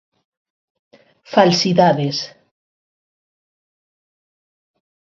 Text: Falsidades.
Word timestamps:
Falsidades. 1.33 2.17